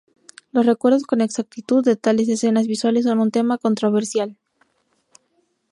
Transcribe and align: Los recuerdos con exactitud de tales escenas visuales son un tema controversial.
Los 0.51 0.65
recuerdos 0.65 1.03
con 1.03 1.21
exactitud 1.21 1.83
de 1.85 1.95
tales 1.95 2.27
escenas 2.27 2.65
visuales 2.65 3.03
son 3.03 3.19
un 3.19 3.29
tema 3.29 3.59
controversial. 3.59 4.35